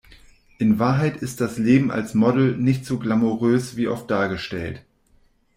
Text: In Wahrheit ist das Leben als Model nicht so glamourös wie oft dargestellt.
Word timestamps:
In 0.57 0.79
Wahrheit 0.79 1.17
ist 1.17 1.41
das 1.41 1.59
Leben 1.59 1.91
als 1.91 2.15
Model 2.15 2.57
nicht 2.57 2.85
so 2.87 2.97
glamourös 2.97 3.75
wie 3.77 3.87
oft 3.87 4.09
dargestellt. 4.09 4.83